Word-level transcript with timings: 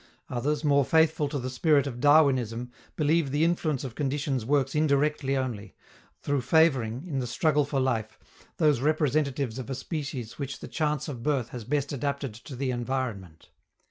Others, 0.31 0.63
more 0.63 0.83
faithful 0.83 1.29
to 1.29 1.37
the 1.37 1.51
spirit 1.51 1.85
of 1.85 1.99
Darwinism, 1.99 2.71
believe 2.95 3.29
the 3.29 3.43
influence 3.43 3.83
of 3.83 3.93
conditions 3.93 4.43
works 4.43 4.73
indirectly 4.73 5.37
only, 5.37 5.75
through 6.23 6.41
favoring, 6.41 7.05
in 7.05 7.19
the 7.19 7.27
struggle 7.27 7.65
for 7.65 7.79
life, 7.79 8.17
those 8.57 8.79
representatives 8.81 9.59
of 9.59 9.69
a 9.69 9.75
species 9.75 10.39
which 10.39 10.57
the 10.59 10.67
chance 10.67 11.07
of 11.07 11.21
birth 11.21 11.49
has 11.49 11.65
best 11.65 11.93
adapted 11.93 12.33
to 12.33 12.55
the 12.55 12.71
environment. 12.71 13.49